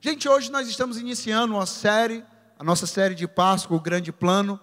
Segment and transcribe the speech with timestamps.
[0.00, 2.24] Gente, hoje nós estamos iniciando uma série,
[2.56, 4.58] a nossa série de Páscoa, o Grande Plano.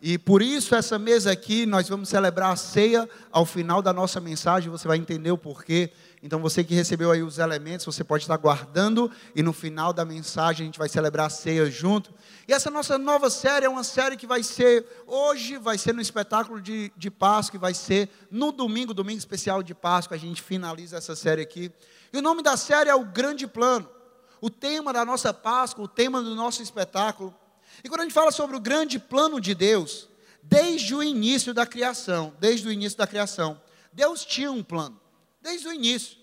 [0.00, 4.18] E por isso, essa mesa aqui, nós vamos celebrar a ceia ao final da nossa
[4.18, 4.70] mensagem.
[4.70, 5.92] Você vai entender o porquê.
[6.22, 9.10] Então, você que recebeu aí os elementos, você pode estar guardando.
[9.36, 12.10] E no final da mensagem, a gente vai celebrar a ceia junto.
[12.48, 16.00] E essa nossa nova série é uma série que vai ser hoje, vai ser no
[16.00, 20.16] espetáculo de, de Páscoa, e vai ser no domingo, domingo especial de Páscoa.
[20.16, 21.70] A gente finaliza essa série aqui.
[22.10, 23.97] E o nome da série é O Grande Plano.
[24.40, 27.34] O tema da nossa Páscoa, o tema do nosso espetáculo.
[27.82, 30.08] E quando a gente fala sobre o grande plano de Deus,
[30.42, 33.60] desde o início da criação, desde o início da criação,
[33.92, 35.00] Deus tinha um plano.
[35.40, 36.16] Desde o início.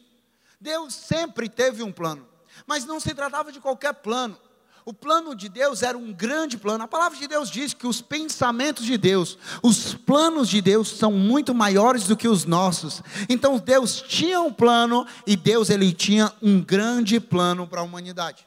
[0.59, 2.27] Deus sempre teve um plano.
[2.65, 4.39] Mas não se tratava de qualquer plano.
[4.87, 6.83] O plano de Deus era um grande plano.
[6.83, 11.11] A palavra de Deus diz que os pensamentos de Deus, os planos de Deus são
[11.11, 13.01] muito maiores do que os nossos.
[13.27, 18.45] Então Deus tinha um plano e Deus ele tinha um grande plano para a humanidade.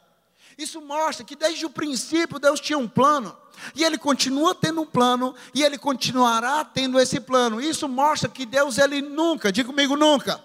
[0.57, 3.35] Isso mostra que desde o princípio Deus tinha um plano.
[3.75, 7.59] E ele continua tendo um plano e ele continuará tendo esse plano.
[7.59, 10.41] Isso mostra que Deus ele nunca, diga comigo nunca.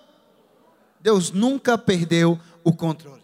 [0.99, 3.23] Deus nunca perdeu o controle.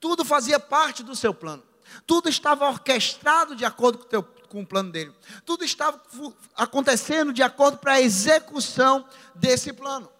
[0.00, 1.69] Tudo fazia parte do seu plano.
[2.06, 5.12] Tudo estava orquestrado de acordo com o, teu, com o plano dele.
[5.44, 6.00] Tudo estava
[6.56, 10.10] acontecendo de acordo para a execução desse plano.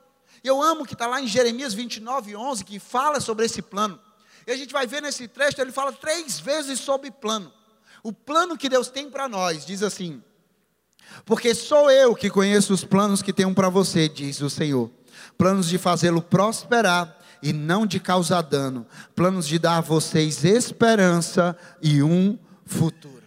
[0.42, 4.00] Eu amo que está lá em Jeremias 29, 11, que fala sobre esse plano.
[4.46, 7.52] E a gente vai ver nesse trecho, ele fala três vezes sobre plano.
[8.02, 10.22] O plano que Deus tem para nós, diz assim:
[11.24, 14.90] Porque sou eu que conheço os planos que tenho para você, diz o Senhor.
[15.36, 21.56] Planos de fazê-lo prosperar e não de causar dano, planos de dar a vocês esperança
[21.82, 23.22] e um futuro.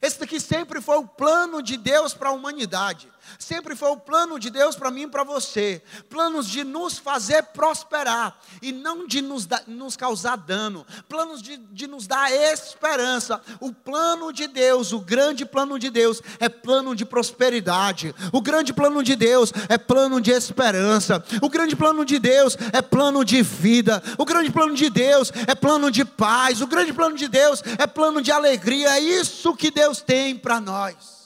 [0.00, 4.38] Esse daqui sempre foi o plano de Deus para a humanidade sempre foi o plano
[4.38, 5.82] de Deus para mim e para você.
[6.08, 10.86] Planos de nos fazer prosperar e não de nos, da, nos causar dano.
[11.08, 13.40] Planos de, de nos dar esperança.
[13.60, 18.14] O plano de Deus, o grande plano de Deus, é plano de prosperidade.
[18.32, 21.22] O grande plano de Deus é plano de esperança.
[21.40, 24.02] O grande plano de Deus é plano de vida.
[24.18, 26.60] O grande plano de Deus é plano de paz.
[26.60, 28.96] O grande plano de Deus é plano de alegria.
[28.96, 31.21] É isso que Deus tem para nós.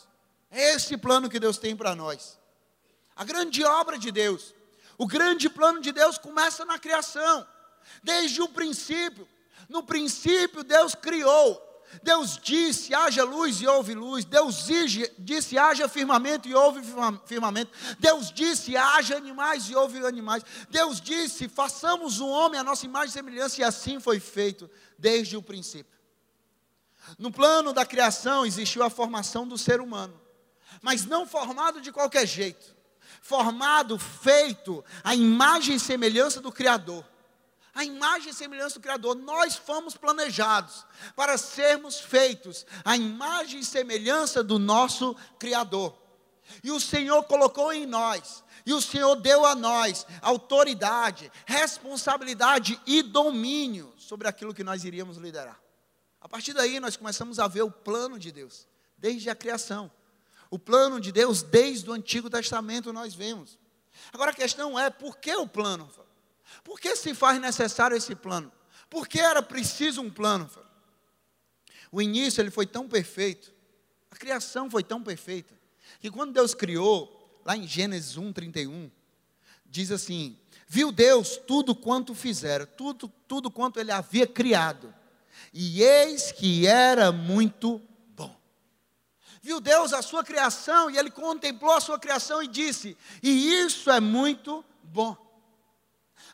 [0.57, 2.39] É esse plano que Deus tem para nós.
[3.15, 4.55] A grande obra de Deus,
[4.97, 7.47] o grande plano de Deus começa na criação,
[8.03, 9.29] desde o princípio.
[9.69, 11.63] No princípio, Deus criou.
[12.03, 14.25] Deus disse: haja luz e houve luz.
[14.25, 14.67] Deus
[15.19, 16.81] disse: haja firmamento e houve
[17.27, 17.71] firmamento.
[17.99, 20.43] Deus disse: haja animais e houve animais.
[20.71, 25.37] Deus disse: façamos o homem a nossa imagem e semelhança, e assim foi feito desde
[25.37, 25.95] o princípio.
[27.19, 30.25] No plano da criação existiu a formação do ser humano
[30.83, 32.75] mas não formado de qualquer jeito.
[33.21, 37.05] Formado, feito a imagem e semelhança do Criador.
[37.75, 43.65] A imagem e semelhança do Criador, nós fomos planejados para sermos feitos a imagem e
[43.65, 45.95] semelhança do nosso Criador.
[46.63, 53.03] E o Senhor colocou em nós, e o Senhor deu a nós autoridade, responsabilidade e
[53.03, 55.61] domínio sobre aquilo que nós iríamos liderar.
[56.21, 58.67] A partir daí, nós começamos a ver o plano de Deus,
[58.97, 59.91] desde a criação.
[60.51, 63.59] O plano de Deus desde o Antigo Testamento nós vemos.
[64.13, 65.91] Agora a questão é, por que o plano?
[66.63, 68.53] Por que se faz necessário esse plano?
[68.89, 70.49] Por que era preciso um plano?
[71.91, 73.53] O início ele foi tão perfeito,
[74.11, 75.55] a criação foi tão perfeita,
[76.01, 78.91] que quando Deus criou, lá em Gênesis 1, 31,
[79.65, 80.37] diz assim:
[80.69, 84.93] Viu Deus tudo quanto fizera, tudo, tudo quanto ele havia criado,
[85.53, 87.81] e eis que era muito
[89.47, 93.89] viu Deus a sua criação e ele contemplou a sua criação e disse: E isso
[93.89, 95.17] é muito bom.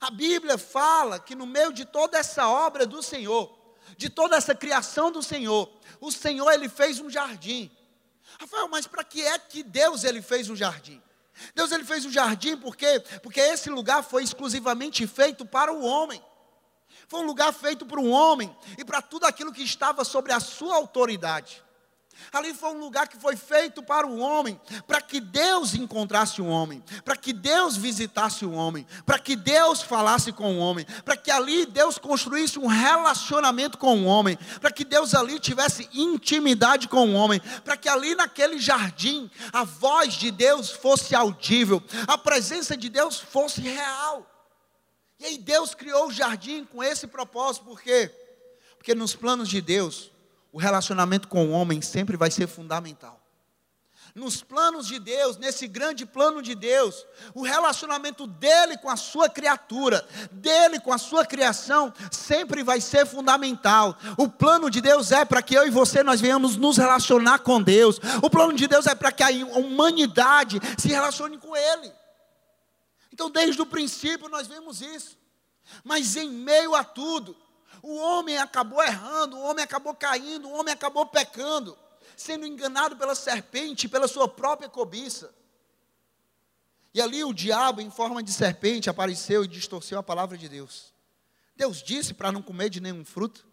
[0.00, 3.54] A Bíblia fala que no meio de toda essa obra do Senhor,
[3.98, 7.70] de toda essa criação do Senhor, o Senhor ele fez um jardim.
[8.40, 11.00] Rafael, mas para que é que Deus ele fez um jardim?
[11.54, 16.24] Deus ele fez um jardim porque porque esse lugar foi exclusivamente feito para o homem.
[17.08, 20.40] Foi um lugar feito para o homem e para tudo aquilo que estava sobre a
[20.40, 21.62] sua autoridade.
[22.32, 26.46] Ali foi um lugar que foi feito para o homem, para que Deus encontrasse o
[26.46, 31.16] homem, para que Deus visitasse o homem, para que Deus falasse com o homem, para
[31.16, 36.88] que ali Deus construísse um relacionamento com o homem, para que Deus ali tivesse intimidade
[36.88, 42.16] com o homem, para que ali naquele jardim a voz de Deus fosse audível, a
[42.16, 44.26] presença de Deus fosse real.
[45.18, 48.10] E aí Deus criou o jardim com esse propósito, por quê?
[48.76, 50.11] Porque nos planos de Deus,
[50.52, 53.18] o relacionamento com o homem sempre vai ser fundamental.
[54.14, 59.26] nos planos de Deus, nesse grande plano de Deus, o relacionamento dele com a sua
[59.26, 63.96] criatura, dele com a sua criação, sempre vai ser fundamental.
[64.18, 67.62] O plano de Deus é para que eu e você nós venhamos nos relacionar com
[67.62, 67.98] Deus.
[68.22, 71.90] O plano de Deus é para que a humanidade se relacione com ele.
[73.10, 75.16] Então, desde o princípio nós vemos isso.
[75.82, 77.34] Mas em meio a tudo,
[77.82, 81.76] o homem acabou errando, o homem acabou caindo, o homem acabou pecando
[82.16, 85.34] sendo enganado pela serpente, pela sua própria cobiça.
[86.94, 90.92] E ali o diabo, em forma de serpente, apareceu e distorceu a palavra de Deus.
[91.56, 93.46] Deus disse para não comer de nenhum fruto,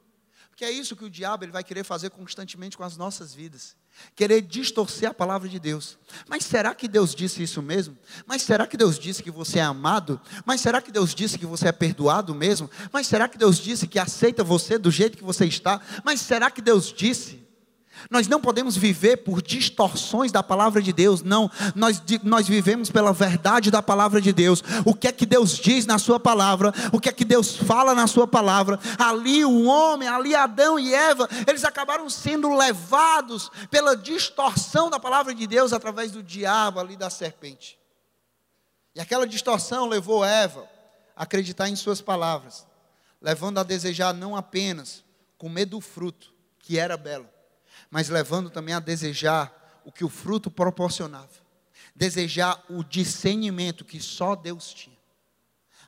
[0.49, 3.75] porque é isso que o diabo ele vai querer fazer constantemente com as nossas vidas.
[4.15, 5.97] Querer distorcer a palavra de Deus.
[6.27, 7.97] Mas será que Deus disse isso mesmo?
[8.25, 10.19] Mas será que Deus disse que você é amado?
[10.45, 12.69] Mas será que Deus disse que você é perdoado mesmo?
[12.91, 15.81] Mas será que Deus disse que aceita você do jeito que você está?
[16.03, 17.48] Mas será que Deus disse?
[18.09, 21.49] Nós não podemos viver por distorções da palavra de Deus, não.
[21.75, 24.63] Nós, nós vivemos pela verdade da palavra de Deus.
[24.85, 27.93] O que é que Deus diz na Sua palavra, o que é que Deus fala
[27.93, 28.79] na Sua palavra.
[28.97, 35.33] Ali o homem, ali Adão e Eva, eles acabaram sendo levados pela distorção da palavra
[35.33, 37.77] de Deus através do diabo ali da serpente.
[38.95, 40.67] E aquela distorção levou Eva
[41.15, 42.65] a acreditar em Suas palavras,
[43.21, 45.03] levando a desejar não apenas
[45.37, 47.27] comer do fruto, que era belo
[47.89, 51.29] mas levando também a desejar o que o fruto proporcionava,
[51.95, 54.97] desejar o discernimento que só Deus tinha.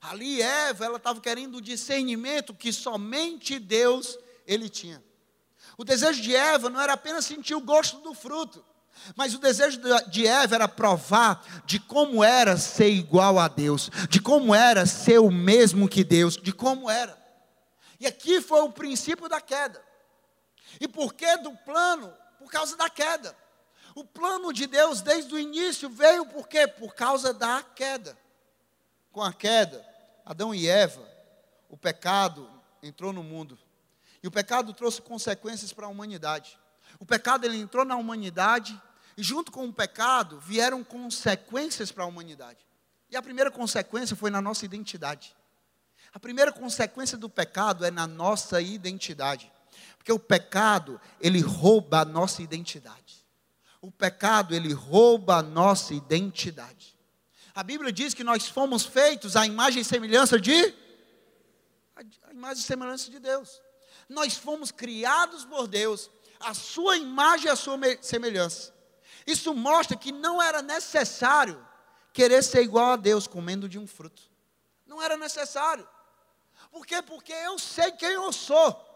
[0.01, 4.17] Ali Eva, ela estava querendo o discernimento que somente Deus
[4.47, 5.03] ele tinha.
[5.77, 8.65] O desejo de Eva não era apenas sentir o gosto do fruto,
[9.15, 9.79] mas o desejo
[10.09, 15.19] de Eva era provar de como era ser igual a Deus, de como era ser
[15.19, 17.19] o mesmo que Deus, de como era.
[17.99, 19.90] E aqui foi o princípio da queda.
[20.81, 22.11] E por que do plano?
[22.39, 23.37] Por causa da queda.
[23.93, 26.65] O plano de Deus desde o início veio por quê?
[26.65, 28.17] Por causa da queda.
[29.11, 29.85] Com a queda,
[30.25, 31.07] Adão e Eva,
[31.69, 32.49] o pecado
[32.81, 33.59] entrou no mundo.
[34.23, 36.57] E o pecado trouxe consequências para a humanidade.
[36.99, 38.81] O pecado ele entrou na humanidade
[39.15, 42.65] e junto com o pecado vieram consequências para a humanidade.
[43.11, 45.35] E a primeira consequência foi na nossa identidade.
[46.11, 49.51] A primeira consequência do pecado é na nossa identidade.
[50.01, 53.23] Porque o pecado, ele rouba a nossa identidade.
[53.79, 56.97] O pecado, ele rouba a nossa identidade.
[57.53, 60.73] A Bíblia diz que nós fomos feitos à imagem e semelhança de
[62.23, 63.61] a imagem e semelhança de Deus.
[64.09, 66.09] Nós fomos criados por Deus,
[66.39, 68.73] a sua imagem e a sua semelhança.
[69.27, 71.63] Isso mostra que não era necessário
[72.11, 74.23] querer ser igual a Deus comendo de um fruto.
[74.87, 75.87] Não era necessário.
[76.71, 77.03] Por quê?
[77.03, 78.90] Porque eu sei quem eu sou.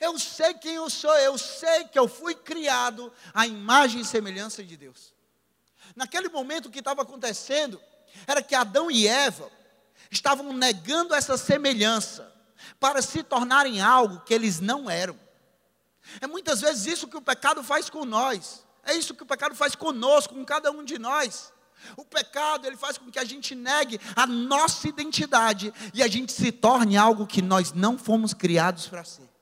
[0.00, 4.62] Eu sei quem eu sou, eu sei que eu fui criado à imagem e semelhança
[4.62, 5.12] de Deus.
[5.94, 7.80] Naquele momento o que estava acontecendo
[8.26, 9.50] era que Adão e Eva
[10.10, 12.32] estavam negando essa semelhança
[12.80, 15.18] para se tornarem algo que eles não eram.
[16.20, 18.64] É muitas vezes isso que o pecado faz com nós.
[18.84, 21.52] É isso que o pecado faz conosco, com cada um de nós.
[21.96, 26.32] O pecado, ele faz com que a gente negue a nossa identidade e a gente
[26.32, 29.33] se torne algo que nós não fomos criados para ser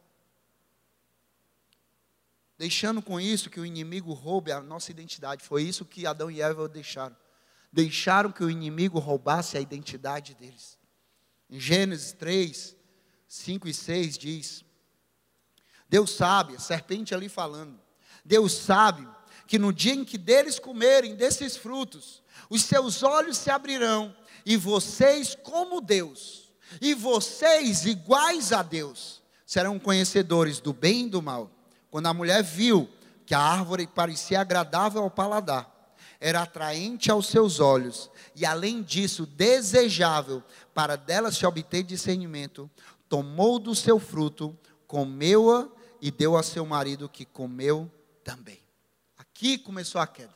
[2.62, 5.42] deixando com isso que o inimigo roube a nossa identidade.
[5.42, 7.16] Foi isso que Adão e Eva deixaram.
[7.72, 10.78] Deixaram que o inimigo roubasse a identidade deles.
[11.50, 12.76] Em Gênesis 3,
[13.26, 14.64] 5 e 6 diz:
[15.88, 17.80] Deus sabe, a serpente ali falando,
[18.24, 19.08] Deus sabe
[19.48, 24.14] que no dia em que deles comerem desses frutos, os seus olhos se abrirão,
[24.46, 31.20] e vocês, como Deus, e vocês, iguais a Deus, serão conhecedores do bem e do
[31.20, 31.50] mal.
[31.92, 32.88] Quando a mulher viu
[33.26, 35.70] que a árvore parecia agradável ao paladar,
[36.18, 42.70] era atraente aos seus olhos e, além disso, desejável para dela se obter discernimento,
[43.10, 45.68] tomou do seu fruto, comeu-a
[46.00, 47.92] e deu a seu marido que comeu
[48.24, 48.62] também.
[49.18, 50.34] Aqui começou a queda.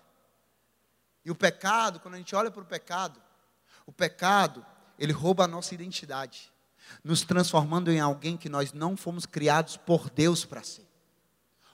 [1.24, 3.18] E o pecado, quando a gente olha para o pecado,
[3.86, 4.62] o pecado,
[4.98, 6.52] ele rouba a nossa identidade,
[7.02, 10.85] nos transformando em alguém que nós não fomos criados por Deus para ser.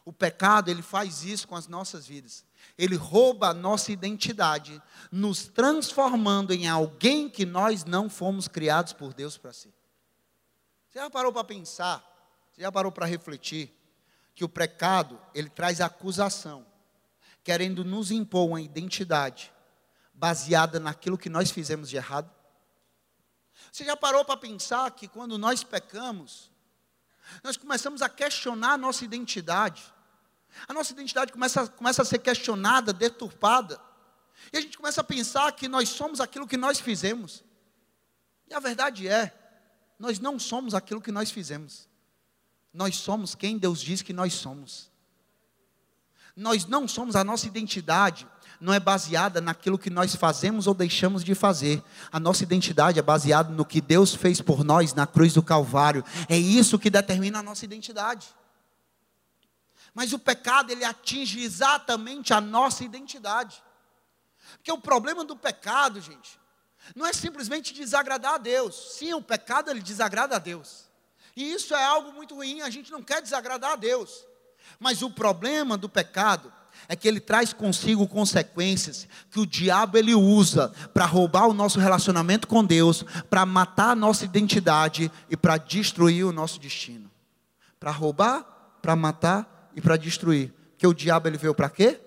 [0.04, 2.44] O pecado, ele faz isso com as nossas vidas.
[2.76, 4.80] Ele rouba a nossa identidade,
[5.10, 9.72] nos transformando em alguém que nós não fomos criados por Deus para ser.
[10.88, 12.04] Você já parou para pensar?
[12.52, 13.72] Você já parou para refletir
[14.34, 16.66] que o pecado, ele traz acusação,
[17.42, 19.52] querendo nos impor uma identidade
[20.12, 22.30] baseada naquilo que nós fizemos de errado?
[23.70, 26.51] Você já parou para pensar que quando nós pecamos,
[27.42, 29.82] nós começamos a questionar a nossa identidade.
[30.68, 33.80] A nossa identidade começa, começa a ser questionada, deturpada.
[34.52, 37.44] E a gente começa a pensar que nós somos aquilo que nós fizemos.
[38.48, 39.32] E a verdade é,
[39.98, 41.88] nós não somos aquilo que nós fizemos.
[42.72, 44.90] Nós somos quem Deus diz que nós somos.
[46.34, 48.26] Nós não somos a nossa identidade,
[48.62, 51.82] não é baseada naquilo que nós fazemos ou deixamos de fazer.
[52.12, 56.04] A nossa identidade é baseada no que Deus fez por nós na cruz do Calvário.
[56.28, 58.28] É isso que determina a nossa identidade.
[59.92, 63.60] Mas o pecado, ele atinge exatamente a nossa identidade.
[64.58, 66.38] Porque o problema do pecado, gente,
[66.94, 68.94] não é simplesmente desagradar a Deus.
[68.96, 70.84] Sim, o pecado ele desagrada a Deus.
[71.34, 74.24] E isso é algo muito ruim, a gente não quer desagradar a Deus.
[74.78, 80.14] Mas o problema do pecado é que ele traz consigo consequências que o diabo ele
[80.14, 85.56] usa para roubar o nosso relacionamento com Deus, para matar a nossa identidade e para
[85.56, 87.10] destruir o nosso destino.
[87.78, 88.42] Para roubar,
[88.80, 90.52] para matar e para destruir.
[90.72, 92.00] Porque o diabo ele veio para quê?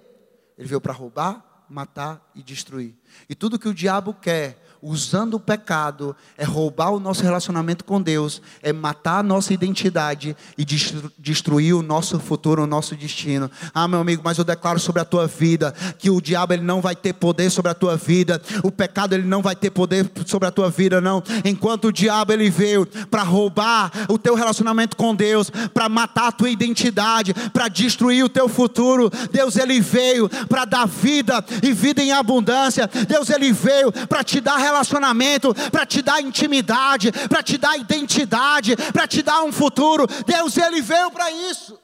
[0.58, 2.96] Ele veio para roubar, matar e destruir.
[3.29, 8.00] E tudo que o diabo quer usando o pecado, é roubar o nosso relacionamento com
[8.00, 10.63] Deus, é matar a nossa identidade e
[11.18, 13.50] destruir o nosso futuro, o nosso destino.
[13.74, 16.82] Ah, meu amigo, mas eu declaro sobre a tua vida que o diabo ele não
[16.82, 20.48] vai ter poder sobre a tua vida, o pecado ele não vai ter poder sobre
[20.48, 21.24] a tua vida, não.
[21.44, 26.32] Enquanto o diabo ele veio para roubar o teu relacionamento com Deus, para matar a
[26.32, 32.04] tua identidade, para destruir o teu futuro, Deus ele veio para dar vida e vida
[32.04, 32.88] em abundância.
[33.08, 38.75] Deus ele veio para te dar relacionamento para te dar intimidade, para te dar identidade,
[38.91, 40.05] para te dar um futuro.
[40.25, 41.79] Deus, Ele veio para isso.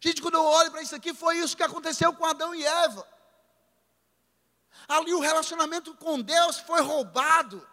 [0.00, 3.06] Gente, quando eu olho para isso aqui, foi isso que aconteceu com Adão e Eva.
[4.88, 7.66] Ali o relacionamento com Deus foi roubado.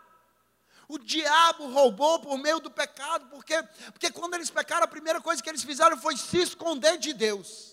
[0.87, 5.41] O diabo roubou por meio do pecado, porque, porque quando eles pecaram, a primeira coisa
[5.41, 7.68] que eles fizeram foi se esconder de Deus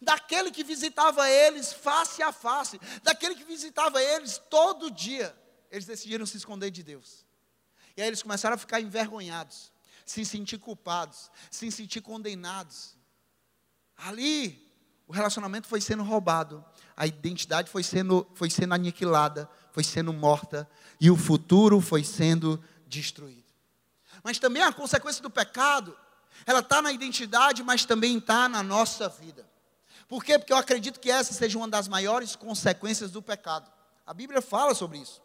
[0.00, 5.36] daquele que visitava eles face a face, daquele que visitava eles todo dia.
[5.70, 7.26] Eles decidiram se esconder de Deus.
[7.96, 9.72] E aí eles começaram a ficar envergonhados,
[10.06, 12.96] se sentir culpados, se sentir condenados.
[13.96, 14.72] Ali,
[15.06, 16.64] o relacionamento foi sendo roubado,
[16.96, 20.68] a identidade foi sendo, foi sendo aniquilada, foi sendo morta,
[21.00, 23.48] e o futuro foi sendo destruído.
[24.22, 25.96] Mas também a consequência do pecado,
[26.46, 29.48] ela está na identidade, mas também está na nossa vida.
[30.08, 30.38] Por quê?
[30.38, 33.70] Porque eu acredito que essa seja uma das maiores consequências do pecado.
[34.06, 35.20] A Bíblia fala sobre isso.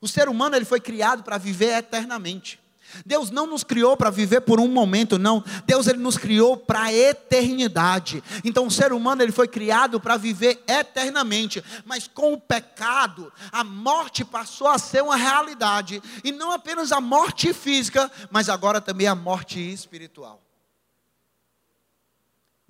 [0.00, 2.58] O ser humano ele foi criado para viver eternamente.
[3.06, 5.42] Deus não nos criou para viver por um momento, não.
[5.64, 8.22] Deus ele nos criou para a eternidade.
[8.44, 13.62] Então o ser humano ele foi criado para viver eternamente, mas com o pecado, a
[13.62, 19.06] morte passou a ser uma realidade, e não apenas a morte física, mas agora também
[19.06, 20.41] a morte espiritual.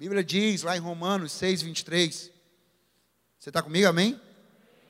[0.02, 2.32] Bíblia diz lá em Romanos 6, 23.
[3.38, 4.20] Você está comigo, amém?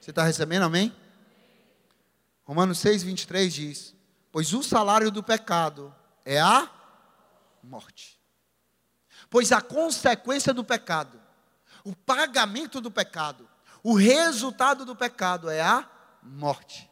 [0.01, 0.91] Você está recebendo, amém?
[2.45, 3.95] Romanos 6, 23 diz:
[4.31, 6.67] Pois o salário do pecado é a
[7.63, 8.19] morte.
[9.29, 11.21] Pois a consequência do pecado,
[11.85, 13.47] o pagamento do pecado,
[13.83, 15.87] o resultado do pecado é a
[16.23, 16.91] morte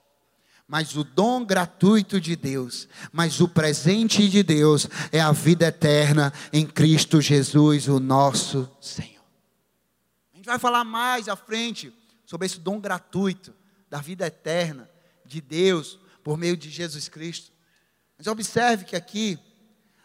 [0.70, 6.32] mas o dom gratuito de Deus, mas o presente de Deus é a vida eterna
[6.52, 9.24] em Cristo Jesus, o nosso Senhor.
[10.32, 11.92] A gente vai falar mais à frente
[12.24, 13.52] sobre esse dom gratuito
[13.90, 14.88] da vida eterna
[15.26, 17.50] de Deus por meio de Jesus Cristo.
[18.16, 19.40] Mas observe que aqui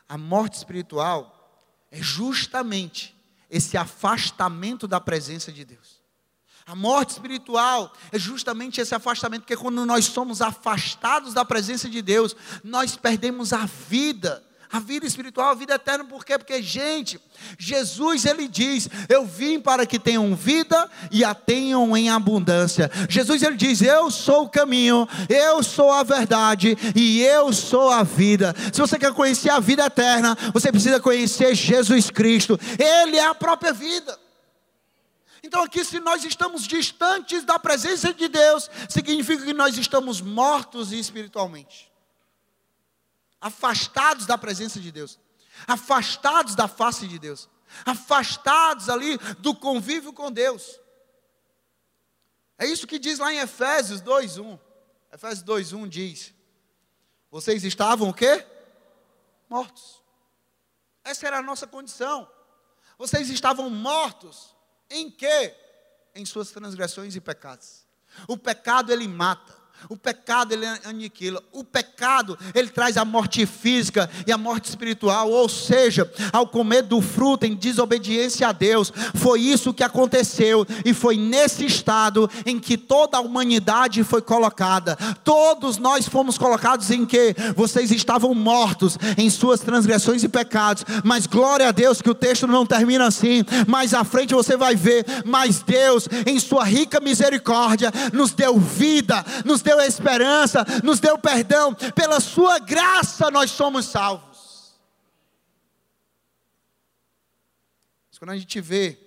[0.10, 3.16] a morte espiritual é justamente
[3.52, 6.02] esse afastamento da presença de Deus.
[6.68, 12.02] A morte espiritual é justamente esse afastamento, porque quando nós somos afastados da presença de
[12.02, 16.40] Deus, nós perdemos a vida, a vida espiritual, a vida eterna, por quê?
[16.40, 17.20] Porque, gente,
[17.60, 22.90] Jesus ele diz: Eu vim para que tenham vida e a tenham em abundância.
[23.08, 28.02] Jesus ele diz: Eu sou o caminho, eu sou a verdade e eu sou a
[28.02, 28.56] vida.
[28.74, 33.36] Se você quer conhecer a vida eterna, você precisa conhecer Jesus Cristo, Ele é a
[33.36, 34.25] própria vida.
[35.46, 40.92] Então, aqui, se nós estamos distantes da presença de Deus, significa que nós estamos mortos
[40.92, 41.94] espiritualmente,
[43.40, 45.20] afastados da presença de Deus,
[45.68, 47.48] afastados da face de Deus,
[47.86, 50.80] afastados ali do convívio com Deus.
[52.58, 54.60] É isso que diz lá em Efésios 2:1.
[55.14, 56.34] Efésios 2:1 diz:
[57.30, 58.44] Vocês estavam o quê?
[59.48, 60.02] Mortos.
[61.04, 62.28] Essa era a nossa condição.
[62.98, 64.55] Vocês estavam mortos
[64.90, 65.54] em que?
[66.14, 67.86] Em suas transgressões e pecados.
[68.28, 69.65] O pecado ele mata.
[69.90, 71.42] O pecado ele aniquila.
[71.52, 75.30] O pecado ele traz a morte física e a morte espiritual.
[75.30, 80.94] Ou seja, ao comer do fruto em desobediência a Deus, foi isso que aconteceu e
[80.94, 84.96] foi nesse estado em que toda a humanidade foi colocada.
[85.24, 90.84] Todos nós fomos colocados em que vocês estavam mortos em suas transgressões e pecados.
[91.04, 93.44] Mas glória a Deus que o texto não termina assim.
[93.68, 99.26] Mais à frente você vai ver, mas Deus em sua rica misericórdia nos deu vida,
[99.44, 104.76] nos deu esperança, nos deu perdão, pela Sua graça nós somos salvos.
[108.10, 108.98] Mas quando a gente vê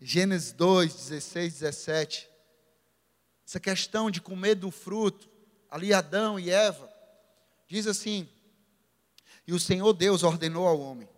[0.00, 2.30] Gênesis 2, 16, 17,
[3.44, 5.28] essa questão de comer do fruto,
[5.68, 6.88] ali Adão e Eva,
[7.66, 8.28] diz assim:
[9.46, 11.08] E o Senhor Deus ordenou ao homem: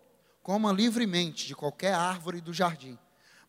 [0.41, 2.97] coma livremente de qualquer árvore do jardim,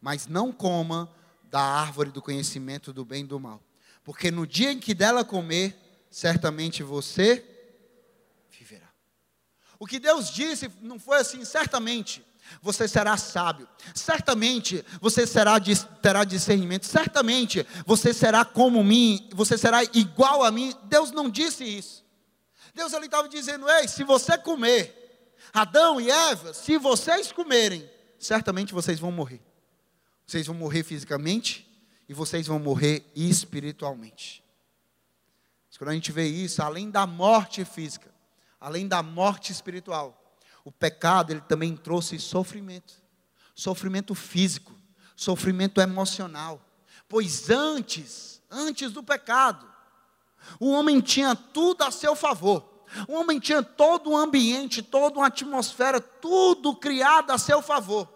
[0.00, 1.10] mas não coma
[1.44, 3.62] da árvore do conhecimento do bem e do mal
[4.10, 5.72] porque no dia em que dela comer,
[6.10, 7.46] certamente você
[8.50, 8.88] viverá.
[9.78, 12.20] O que Deus disse não foi assim, certamente
[12.60, 15.60] você será sábio, certamente você será,
[16.02, 20.74] terá discernimento, certamente você será como mim, você será igual a mim.
[20.86, 22.04] Deus não disse isso.
[22.74, 27.88] Deus ali estava dizendo: ei, se você comer, Adão e Eva, se vocês comerem,
[28.18, 29.40] certamente vocês vão morrer.
[30.26, 31.69] Vocês vão morrer fisicamente,
[32.10, 34.42] e vocês vão morrer espiritualmente.
[35.68, 38.12] Mas quando a gente vê isso, além da morte física,
[38.60, 40.20] além da morte espiritual,
[40.64, 42.94] o pecado ele também trouxe sofrimento,
[43.54, 44.74] sofrimento físico,
[45.14, 46.60] sofrimento emocional.
[47.08, 49.72] Pois antes, antes do pecado,
[50.58, 52.84] o homem tinha tudo a seu favor.
[53.06, 58.12] O homem tinha todo o ambiente, toda uma atmosfera, tudo criado a seu favor.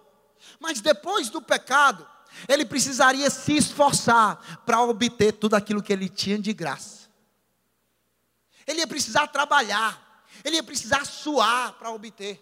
[0.58, 2.04] Mas depois do pecado,
[2.48, 7.08] ele precisaria se esforçar para obter tudo aquilo que ele tinha de graça.
[8.66, 12.40] Ele ia precisar trabalhar, ele ia precisar suar para obter.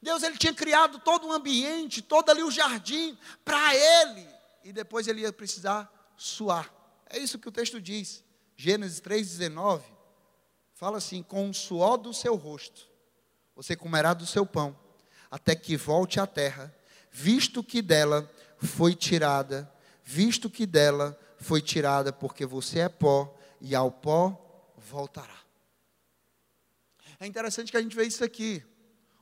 [0.00, 4.28] Deus ele tinha criado todo um ambiente, todo ali o jardim para ele,
[4.64, 6.72] e depois ele ia precisar suar.
[7.08, 8.24] É isso que o texto diz.
[8.56, 9.82] Gênesis 3:19
[10.74, 12.92] fala assim: "Com o suor do seu rosto
[13.54, 14.76] você comerá do seu pão,
[15.30, 16.74] até que volte à terra,
[17.10, 18.30] visto que dela
[18.66, 19.70] foi tirada,
[20.04, 25.36] visto que dela foi tirada, porque você é pó e ao pó voltará.
[27.18, 28.64] É interessante que a gente vê isso aqui.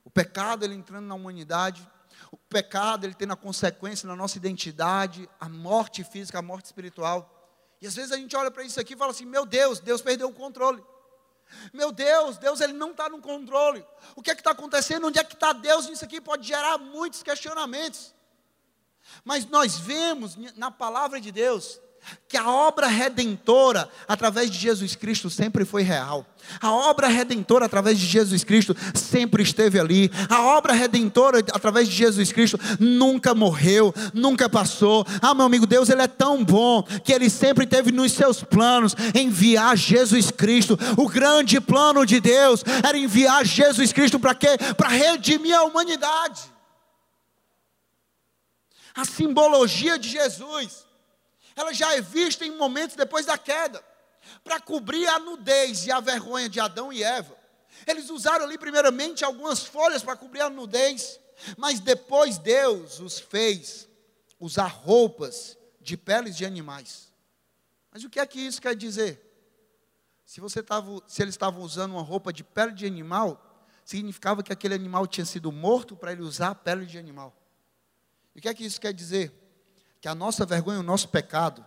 [0.03, 1.87] O pecado ele entrando na humanidade,
[2.31, 7.37] o pecado ele tendo a consequência na nossa identidade, a morte física, a morte espiritual.
[7.81, 10.01] E às vezes a gente olha para isso aqui e fala assim: meu Deus, Deus
[10.01, 10.83] perdeu o controle.
[11.73, 13.85] Meu Deus, Deus ele não está no controle.
[14.15, 15.07] O que é que está acontecendo?
[15.07, 16.21] Onde é que está Deus nisso aqui?
[16.21, 18.13] Pode gerar muitos questionamentos.
[19.23, 21.79] Mas nós vemos na palavra de Deus
[22.27, 26.25] que a obra redentora através de Jesus Cristo sempre foi real.
[26.59, 30.09] A obra redentora através de Jesus Cristo sempre esteve ali.
[30.29, 35.05] A obra redentora através de Jesus Cristo nunca morreu, nunca passou.
[35.21, 38.95] Ah, meu amigo, Deus ele é tão bom que ele sempre teve nos seus planos
[39.13, 40.77] enviar Jesus Cristo.
[40.97, 44.57] O grande plano de Deus era enviar Jesus Cristo para quê?
[44.75, 46.51] Para redimir a humanidade
[48.95, 50.85] a simbologia de Jesus,
[51.55, 53.83] ela já é vista em momentos depois da queda,
[54.43, 57.35] para cobrir a nudez e a vergonha de Adão e Eva.
[57.87, 61.19] Eles usaram ali, primeiramente, algumas folhas para cobrir a nudez,
[61.57, 63.87] mas depois Deus os fez
[64.39, 67.11] usar roupas de peles de animais.
[67.91, 69.27] Mas o que é que isso quer dizer?
[70.25, 74.53] Se, você tava, se eles estavam usando uma roupa de pele de animal, significava que
[74.53, 77.35] aquele animal tinha sido morto para ele usar a pele de animal.
[78.35, 79.31] E o que é que isso quer dizer?
[79.99, 81.65] Que a nossa vergonha e o nosso pecado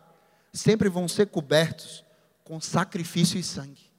[0.53, 2.05] sempre vão ser cobertos
[2.43, 3.94] com sacrifício e sangue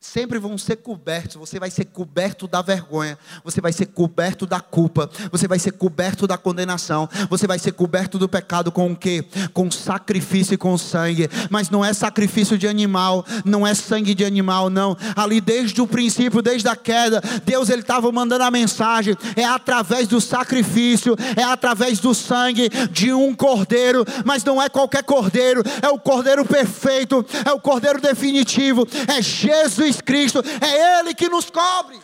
[0.00, 1.36] sempre vão ser cobertos.
[1.36, 5.72] Você vai ser coberto da vergonha, você vai ser coberto da culpa, você vai ser
[5.72, 9.22] coberto da condenação, você vai ser coberto do pecado com o quê?
[9.52, 11.28] Com sacrifício e com sangue.
[11.50, 14.96] Mas não é sacrifício de animal, não é sangue de animal, não.
[15.14, 19.14] Ali desde o princípio, desde a queda, Deus ele estava mandando a mensagem.
[19.36, 25.02] É através do sacrifício, é através do sangue de um cordeiro, mas não é qualquer
[25.02, 31.14] cordeiro, é o cordeiro perfeito, é o cordeiro definitivo, é Jesus Jesus Cristo, é Ele
[31.14, 32.00] que nos cobre.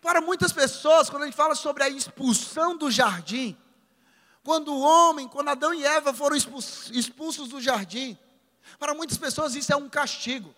[0.00, 3.56] Para muitas pessoas, quando a gente fala sobre a expulsão do jardim,
[4.42, 8.18] quando o homem, quando Adão e Eva foram expulsos do jardim,
[8.78, 10.54] para muitas pessoas isso é um castigo.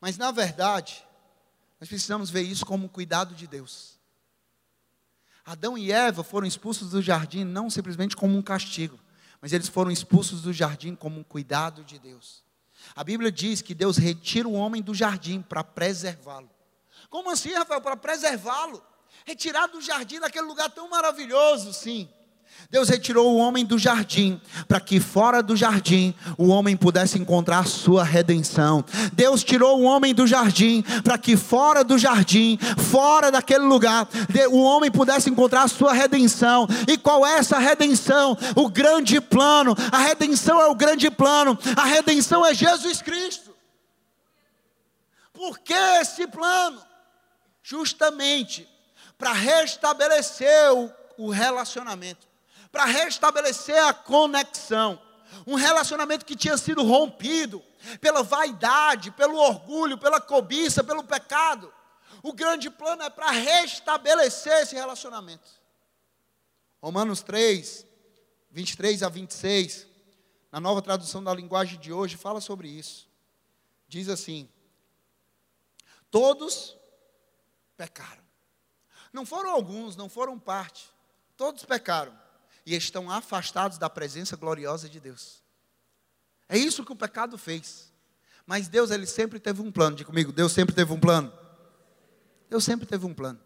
[0.00, 1.04] Mas na verdade,
[1.80, 3.98] nós precisamos ver isso como um cuidado de Deus.
[5.44, 9.00] Adão e Eva foram expulsos do jardim não simplesmente como um castigo,
[9.40, 12.42] mas eles foram expulsos do jardim como um cuidado de Deus.
[12.94, 16.50] A Bíblia diz que Deus retira o homem do jardim para preservá-lo.
[17.08, 17.80] Como assim, Rafael?
[17.80, 18.82] Para preservá-lo?
[19.24, 22.08] Retirar do jardim, daquele lugar tão maravilhoso, sim.
[22.70, 27.66] Deus retirou o homem do jardim, para que fora do jardim o homem pudesse encontrar
[27.66, 28.84] sua redenção.
[29.12, 34.08] Deus tirou o homem do jardim, para que fora do jardim, fora daquele lugar,
[34.50, 36.68] o homem pudesse encontrar sua redenção.
[36.86, 38.38] E qual é essa redenção?
[38.54, 39.74] O grande plano.
[39.90, 41.58] A redenção é o grande plano.
[41.76, 43.50] A redenção é Jesus Cristo.
[45.32, 46.80] Por que esse plano?
[47.64, 48.68] Justamente
[49.18, 52.29] para restabelecer o, o relacionamento
[52.70, 55.00] para restabelecer a conexão.
[55.46, 57.62] Um relacionamento que tinha sido rompido
[58.00, 61.72] pela vaidade, pelo orgulho, pela cobiça, pelo pecado.
[62.22, 65.48] O grande plano é para restabelecer esse relacionamento.
[66.82, 67.86] Romanos 3,
[68.50, 69.86] 23 a 26,
[70.50, 73.08] na nova tradução da linguagem de hoje, fala sobre isso.
[73.88, 74.48] Diz assim:
[76.10, 76.76] Todos
[77.76, 78.22] pecaram.
[79.12, 80.88] Não foram alguns, não foram parte.
[81.36, 82.16] Todos pecaram
[82.64, 85.42] e estão afastados da presença gloriosa de Deus.
[86.48, 87.92] É isso que o pecado fez.
[88.46, 89.96] Mas Deus, ele sempre teve um plano.
[89.96, 91.32] Diga comigo, Deus sempre teve um plano.
[92.48, 93.40] Deus sempre teve um plano.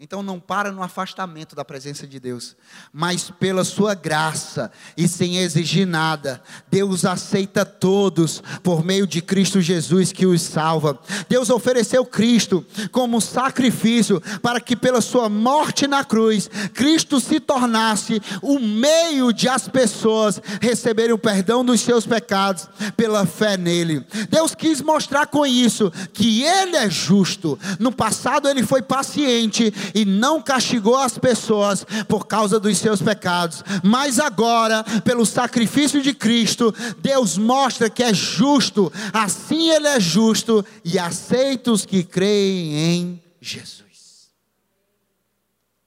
[0.00, 2.56] Então não para no afastamento da presença de Deus,
[2.92, 9.60] mas pela sua graça e sem exigir nada, Deus aceita todos por meio de Cristo
[9.60, 10.96] Jesus que os salva.
[11.28, 18.22] Deus ofereceu Cristo como sacrifício para que pela sua morte na cruz, Cristo se tornasse
[18.40, 24.06] o meio de as pessoas receberem o perdão dos seus pecados pela fé nele.
[24.30, 27.58] Deus quis mostrar com isso que ele é justo.
[27.80, 33.62] No passado ele foi paciente e não castigou as pessoas por causa dos seus pecados,
[33.82, 40.64] mas agora, pelo sacrifício de Cristo, Deus mostra que é justo, assim Ele é justo
[40.84, 44.30] e aceita os que creem em Jesus.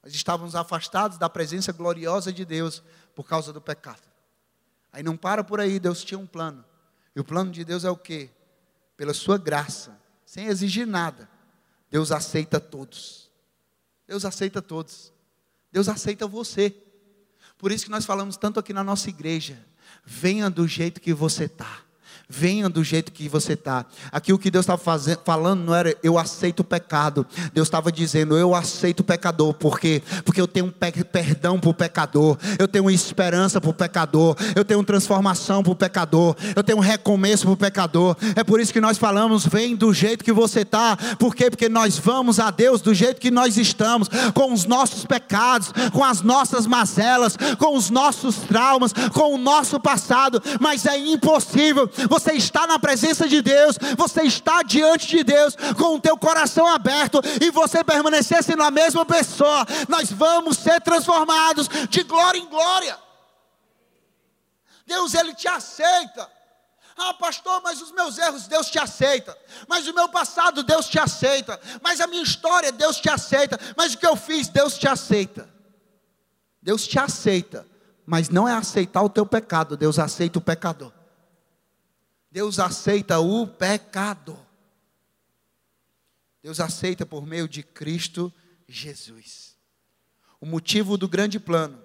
[0.02, 2.82] Nós estávamos afastados da presença gloriosa de Deus
[3.14, 4.02] por causa do pecado.
[4.92, 6.64] Aí não para por aí, Deus tinha um plano.
[7.14, 8.30] E o plano de Deus é o quê?
[8.96, 11.28] Pela sua graça, sem exigir nada,
[11.90, 13.21] Deus aceita todos.
[14.06, 15.12] Deus aceita todos.
[15.70, 16.74] Deus aceita você.
[17.56, 19.64] Por isso que nós falamos tanto aqui na nossa igreja.
[20.04, 21.82] Venha do jeito que você está.
[22.34, 23.84] Venha do jeito que você está.
[24.10, 24.80] Aqui o que Deus estava
[25.22, 27.26] falando não era eu aceito o pecado.
[27.52, 29.52] Deus estava dizendo eu aceito o pecador.
[29.52, 30.02] Por quê?
[30.24, 32.38] Porque eu tenho pe perdão para o pecador.
[32.58, 34.34] Eu tenho esperança para o pecador.
[34.56, 36.34] Eu tenho transformação para o pecador.
[36.56, 38.16] Eu tenho recomeço para o pecador.
[38.34, 40.96] É por isso que nós falamos: vem do jeito que você está.
[41.18, 41.50] Por quê?
[41.50, 46.02] Porque nós vamos a Deus do jeito que nós estamos, com os nossos pecados, com
[46.02, 50.42] as nossas mazelas, com os nossos traumas, com o nosso passado.
[50.58, 55.96] Mas é impossível você está na presença de Deus, você está diante de Deus com
[55.96, 61.68] o teu coração aberto e você permanecer sendo a mesma pessoa, nós vamos ser transformados
[61.88, 62.96] de glória em glória.
[64.86, 66.30] Deus ele te aceita.
[66.96, 69.36] Ah, pastor, mas os meus erros Deus te aceita.
[69.66, 71.58] Mas o meu passado Deus te aceita.
[71.82, 73.58] Mas a minha história Deus te aceita.
[73.76, 75.52] Mas o que eu fiz Deus te aceita.
[76.62, 77.66] Deus te aceita,
[78.06, 80.92] mas não é aceitar o teu pecado, Deus aceita o pecador.
[82.32, 84.38] Deus aceita o pecado.
[86.42, 88.32] Deus aceita por meio de Cristo
[88.66, 89.54] Jesus.
[90.40, 91.78] O motivo do grande plano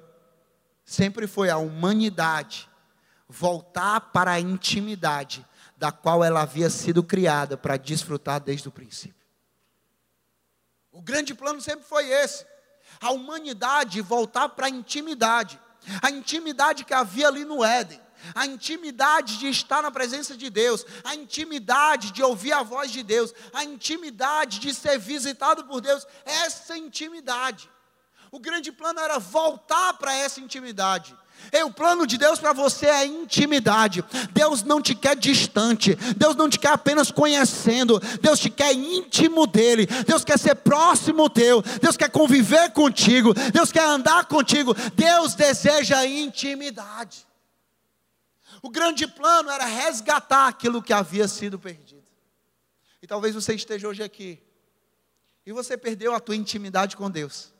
[0.86, 2.70] sempre foi a humanidade
[3.28, 9.28] voltar para a intimidade da qual ela havia sido criada para desfrutar desde o princípio.
[10.94, 12.46] O grande plano sempre foi esse:
[13.02, 15.60] a humanidade voltar para a intimidade,
[16.02, 20.86] a intimidade que havia ali no Éden a intimidade de estar na presença de Deus,
[21.04, 26.06] a intimidade de ouvir a voz de Deus, a intimidade de ser visitado por Deus,
[26.26, 27.70] essa intimidade.
[28.32, 31.16] O grande plano era voltar para essa intimidade.
[31.52, 34.04] E o plano de Deus para você é intimidade.
[34.32, 35.96] Deus não te quer distante.
[36.18, 38.02] Deus não te quer apenas conhecendo.
[38.22, 39.86] Deus te quer íntimo dele.
[40.06, 41.62] Deus quer ser próximo teu.
[41.82, 43.34] Deus quer conviver contigo.
[43.54, 44.76] Deus quer andar contigo.
[44.94, 47.26] Deus deseja intimidade.
[48.62, 52.04] O grande plano era resgatar aquilo que havia sido perdido.
[53.02, 54.41] E talvez você esteja hoje aqui
[55.46, 57.54] e você perdeu a tua intimidade com Deus.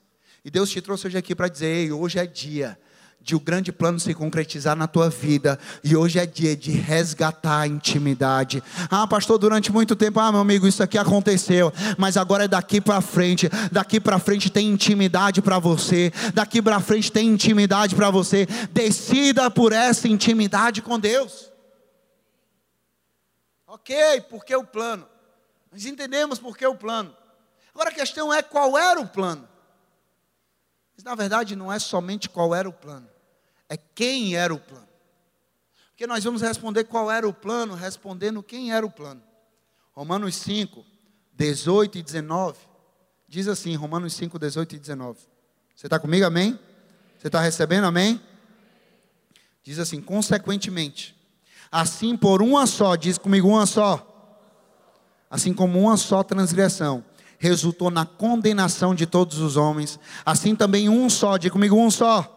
[0.44, 2.80] E Deus te trouxe hoje aqui para dizer: Ei, hoje é dia
[3.22, 5.60] de o grande plano se concretizar na tua vida.
[5.84, 8.64] E hoje é dia de resgatar a intimidade.
[8.90, 12.80] Ah, pastor, durante muito tempo, ah, meu amigo, isso aqui aconteceu, mas agora é daqui
[12.80, 13.50] para frente.
[13.70, 16.12] Daqui para frente tem intimidade para você.
[16.34, 18.48] Daqui para frente tem intimidade para você.
[18.72, 21.52] Decida por essa intimidade com Deus.
[23.68, 25.06] OK, porque o plano.
[25.72, 27.14] Nós entendemos porque o plano.
[27.74, 29.48] Agora a questão é qual era o plano.
[30.98, 33.08] Mas na verdade não é somente qual era o plano
[33.70, 34.88] é quem era o plano.
[35.90, 39.22] Porque nós vamos responder qual era o plano, respondendo quem era o plano.
[39.94, 40.86] Romanos 5,
[41.34, 42.58] 18 e 19,
[43.28, 45.20] diz assim: Romanos 5, 18 e 19.
[45.76, 46.60] Você está comigo, amém?
[47.18, 48.22] Você está recebendo, amém?
[49.64, 51.16] Diz assim: consequentemente,
[51.72, 54.06] assim por uma só, diz comigo uma só,
[55.32, 57.04] assim como uma só transgressão
[57.38, 62.34] resultou na condenação de todos os homens, assim também um só, diz comigo um só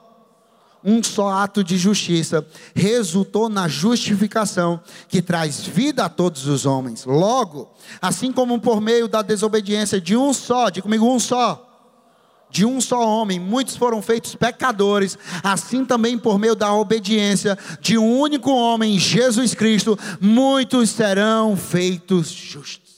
[0.85, 7.05] um só ato de justiça resultou na justificação que traz vida a todos os homens.
[7.05, 11.67] Logo, assim como por meio da desobediência de um só, diga comigo um só,
[12.51, 17.97] de um só homem, muitos foram feitos pecadores, assim também por meio da obediência de
[17.97, 22.90] um único homem, Jesus Cristo, muitos serão feitos justos.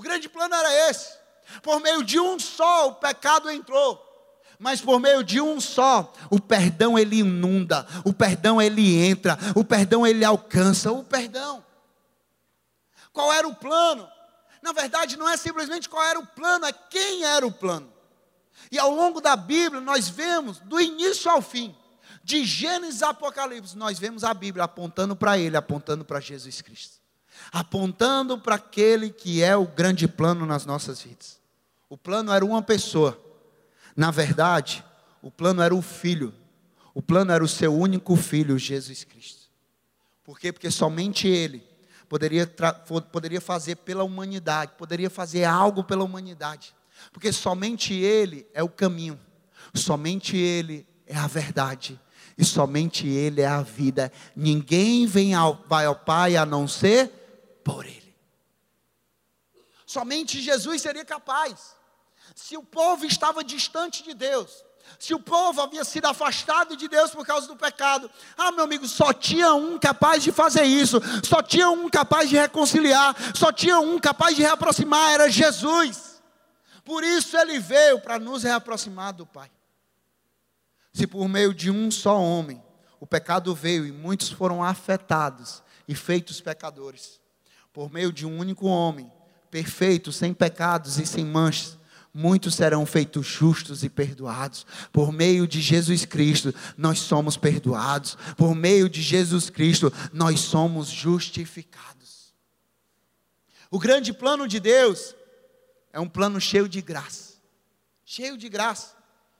[0.00, 1.12] O grande plano era esse.
[1.62, 4.08] Por meio de um só o pecado entrou
[4.58, 9.64] mas por meio de um só, o perdão ele inunda, o perdão ele entra, o
[9.64, 11.64] perdão ele alcança, o perdão.
[13.10, 14.06] Qual era o plano?
[14.60, 17.90] Na verdade, não é simplesmente qual era o plano, é quem era o plano.
[18.70, 21.74] E ao longo da Bíblia, nós vemos, do início ao fim,
[22.22, 26.99] de Gênesis a Apocalipse, nós vemos a Bíblia apontando para Ele, apontando para Jesus Cristo,
[27.52, 31.40] apontando para aquele que é o grande plano nas nossas vidas.
[31.88, 33.18] O plano era uma pessoa
[33.96, 34.84] na verdade,
[35.20, 36.32] o plano era o filho.
[36.94, 39.50] O plano era o seu único filho, Jesus Cristo.
[40.24, 40.52] Por quê?
[40.52, 41.62] Porque somente ele
[42.08, 42.50] poderia,
[43.12, 46.74] poderia fazer pela humanidade, poderia fazer algo pela humanidade.
[47.12, 49.18] Porque somente ele é o caminho,
[49.74, 52.00] somente ele é a verdade
[52.36, 54.12] e somente ele é a vida.
[54.34, 57.19] Ninguém vem ao, vai ao Pai a não ser
[57.72, 58.14] por ele.
[59.86, 61.74] Somente Jesus seria capaz
[62.34, 64.64] se o povo estava distante de Deus,
[64.98, 68.86] se o povo havia sido afastado de Deus por causa do pecado, ah, meu amigo,
[68.86, 73.78] só tinha um capaz de fazer isso, só tinha um capaz de reconciliar, só tinha
[73.78, 76.22] um capaz de reaproximar, era Jesus.
[76.84, 79.50] Por isso ele veio para nos reaproximar do Pai.
[80.92, 82.62] Se por meio de um só homem
[82.98, 87.20] o pecado veio e muitos foram afetados e feitos pecadores,
[87.72, 89.10] por meio de um único homem,
[89.50, 91.78] perfeito, sem pecados e sem manchas,
[92.12, 94.66] muitos serão feitos justos e perdoados.
[94.92, 98.16] Por meio de Jesus Cristo, nós somos perdoados.
[98.36, 102.34] Por meio de Jesus Cristo, nós somos justificados.
[103.70, 105.14] O grande plano de Deus
[105.92, 107.34] é um plano cheio de graça.
[108.04, 108.96] Cheio de graça.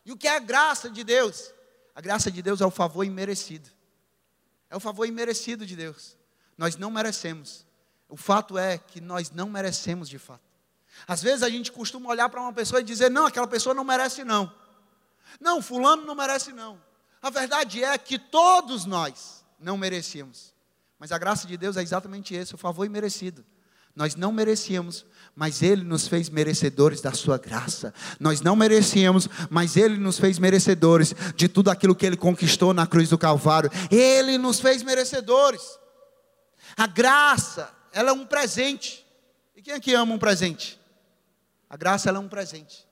[0.07, 1.53] E o que é a graça de Deus?
[1.95, 3.69] A graça de Deus é o favor imerecido.
[4.71, 6.17] É o favor imerecido de Deus.
[6.57, 7.67] Nós não merecemos.
[8.11, 10.43] O fato é que nós não merecemos de fato.
[11.07, 13.85] Às vezes a gente costuma olhar para uma pessoa e dizer: não, aquela pessoa não
[13.85, 14.53] merece, não.
[15.41, 16.81] Não, Fulano não merece, não.
[17.23, 20.53] A verdade é que todos nós não merecíamos.
[20.99, 23.45] Mas a graça de Deus é exatamente esse, o favor imerecido.
[23.95, 27.93] Nós não merecíamos, mas Ele nos fez merecedores da Sua graça.
[28.19, 32.87] Nós não merecíamos, mas Ele nos fez merecedores de tudo aquilo que Ele conquistou na
[32.87, 33.71] cruz do Calvário.
[33.91, 35.79] Ele nos fez merecedores.
[36.77, 39.05] A graça, ela é um presente.
[39.55, 40.81] E quem aqui ama um presente?
[41.69, 42.87] A graça ela é um presente.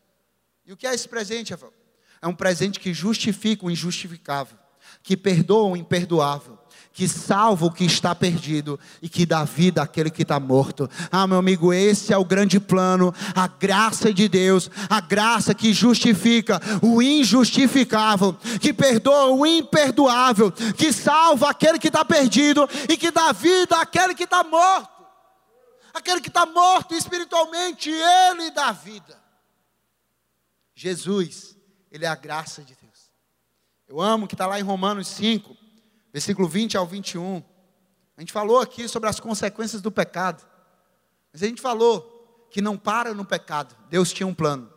[0.66, 1.72] E o que é esse presente, Rafael?
[2.20, 4.58] É um presente que justifica o injustificável,
[5.02, 6.57] que perdoa o imperdoável,
[6.98, 10.90] que salva o que está perdido e que dá vida àquele que está morto.
[11.12, 15.72] Ah, meu amigo, esse é o grande plano, a graça de Deus, a graça que
[15.72, 23.12] justifica o injustificável, que perdoa o imperdoável, que salva aquele que está perdido e que
[23.12, 25.06] dá vida àquele que está morto.
[25.94, 29.22] Aquele que está morto espiritualmente, ele dá vida.
[30.74, 31.56] Jesus,
[31.92, 33.12] ele é a graça de Deus.
[33.86, 35.67] Eu amo que está lá em Romanos 5,
[36.12, 37.42] versículo 20 ao 21.
[38.16, 40.44] A gente falou aqui sobre as consequências do pecado.
[41.32, 44.72] Mas a gente falou que não para no pecado, Deus tinha um plano.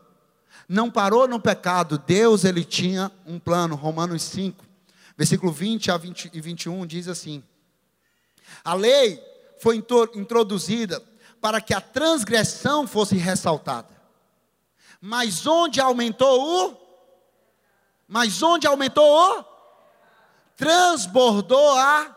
[0.67, 3.75] Não parou no pecado, Deus ele tinha um plano.
[3.75, 4.63] Romanos 5,
[5.17, 7.43] versículo 20 a 20 e 21 diz assim:
[8.63, 9.21] A lei
[9.59, 9.75] foi
[10.15, 11.01] introduzida
[11.41, 13.89] para que a transgressão fosse ressaltada.
[14.99, 16.77] Mas onde aumentou o
[18.07, 19.50] Mas onde aumentou o?
[20.61, 22.15] Transbordou a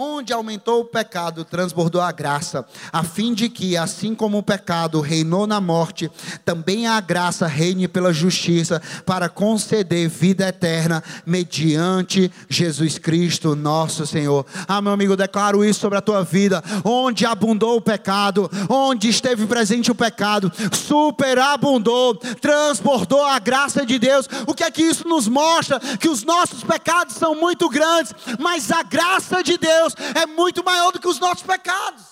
[0.00, 5.00] Onde aumentou o pecado, transbordou a graça, a fim de que, assim como o pecado
[5.00, 6.08] reinou na morte,
[6.44, 14.46] também a graça reine pela justiça, para conceder vida eterna mediante Jesus Cristo, nosso Senhor.
[14.68, 16.62] Ah, meu amigo, declaro isso sobre a tua vida.
[16.84, 24.28] Onde abundou o pecado, onde esteve presente o pecado, superabundou, transbordou a graça de Deus.
[24.46, 25.80] O que é que isso nos mostra?
[25.80, 30.64] Que os nossos pecados são muito grandes, mas a graça de Deus Deus é muito
[30.64, 32.04] maior do que os nossos pecados.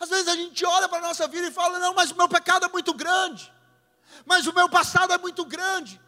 [0.00, 2.28] Às vezes a gente olha para a nossa vida e fala: não, mas o meu
[2.28, 3.52] pecado é muito grande,
[4.24, 6.00] mas o meu passado é muito grande,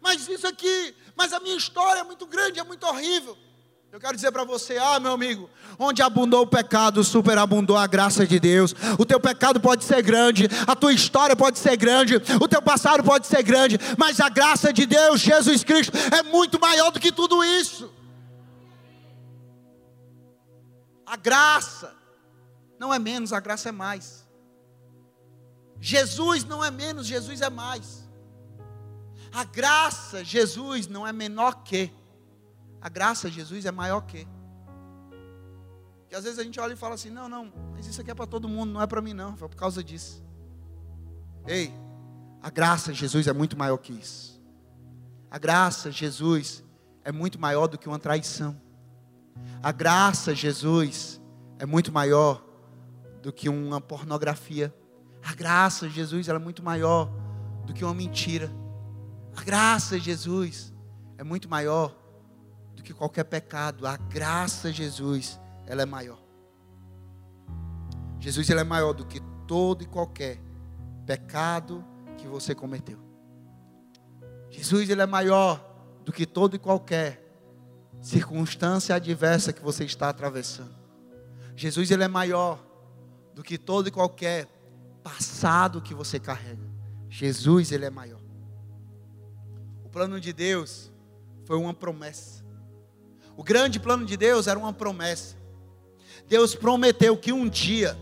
[0.00, 3.36] mas isso aqui, mas a minha história é muito grande, é muito horrível.
[3.90, 8.26] Eu quero dizer para você, ah, meu amigo, onde abundou o pecado, superabundou a graça
[8.26, 8.74] de Deus.
[8.98, 13.02] O teu pecado pode ser grande, a tua história pode ser grande, o teu passado
[13.02, 17.10] pode ser grande, mas a graça de Deus, Jesus Cristo, é muito maior do que
[17.10, 17.90] tudo isso.
[21.08, 21.96] A graça
[22.78, 24.28] não é menos, a graça é mais.
[25.80, 28.06] Jesus não é menos, Jesus é mais.
[29.32, 31.90] A graça, Jesus não é menor que.
[32.78, 34.28] A graça, Jesus é maior que.
[36.08, 38.14] Que às vezes a gente olha e fala assim: não, não, mas isso aqui é
[38.14, 39.34] para todo mundo, não é para mim, não.
[39.34, 40.22] Foi por causa disso.
[41.46, 41.72] Ei,
[42.42, 44.38] a graça, Jesus é muito maior que isso.
[45.30, 46.62] A graça, Jesus,
[47.02, 48.67] é muito maior do que uma traição.
[49.62, 51.20] A graça, Jesus,
[51.58, 52.44] é muito maior
[53.22, 54.74] do que uma pornografia.
[55.22, 57.10] A graça, Jesus, ela é muito maior
[57.66, 58.50] do que uma mentira.
[59.36, 60.72] A graça, Jesus,
[61.16, 61.94] é muito maior
[62.74, 63.86] do que qualquer pecado.
[63.86, 66.18] A graça, Jesus, ela é maior.
[68.20, 70.40] Jesus, ele é maior do que todo e qualquer
[71.06, 71.84] pecado
[72.16, 72.98] que você cometeu.
[74.50, 75.64] Jesus, ele é maior
[76.04, 77.27] do que todo e qualquer
[78.00, 80.74] circunstância adversa que você está atravessando.
[81.56, 82.64] Jesus ele é maior
[83.34, 84.46] do que todo e qualquer
[85.02, 86.66] passado que você carrega.
[87.08, 88.20] Jesus ele é maior.
[89.84, 90.90] O plano de Deus
[91.44, 92.44] foi uma promessa.
[93.36, 95.36] O grande plano de Deus era uma promessa.
[96.28, 97.96] Deus prometeu que um dia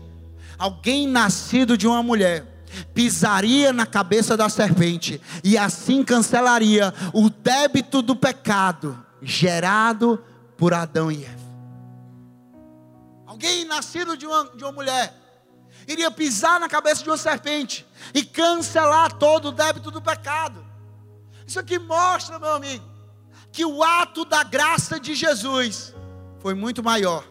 [0.57, 2.45] alguém nascido de uma mulher
[2.93, 10.23] pisaria na cabeça da serpente e assim cancelaria o débito do pecado gerado
[10.57, 11.47] por Adão e Eva.
[13.25, 15.13] Alguém nascido de uma, de uma mulher
[15.87, 20.65] iria pisar na cabeça de uma serpente e cancelar todo o débito do pecado.
[21.45, 22.83] Isso aqui mostra, meu amigo,
[23.51, 25.95] que o ato da graça de Jesus
[26.39, 27.23] foi muito maior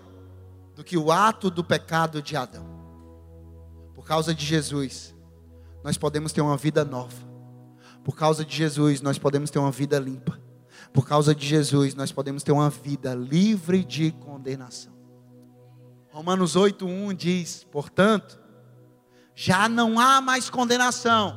[0.75, 2.67] do que o ato do pecado de Adão.
[3.95, 5.15] Por causa de Jesus,
[5.83, 7.27] nós podemos ter uma vida nova.
[8.05, 10.46] Por causa de Jesus, nós podemos ter uma vida limpa.
[10.97, 14.95] Por causa de Jesus, nós podemos ter uma vida livre de condenação.
[16.11, 18.41] Romanos 8:1 diz, portanto,
[19.35, 21.37] já não há mais condenação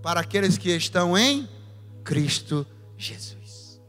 [0.00, 1.50] para aqueles que estão em
[2.04, 2.64] Cristo
[2.96, 3.82] Jesus.